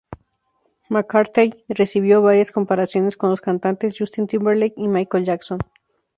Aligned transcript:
McCartney 0.89 1.63
recibió 1.69 2.23
varias 2.23 2.49
comparaciones 2.51 3.17
con 3.17 3.29
los 3.29 3.39
cantantes 3.39 3.93
Justin 3.99 4.25
Timberlake 4.25 4.73
y 4.77 4.87
Michael 4.87 5.25
Jackson. 5.25 5.59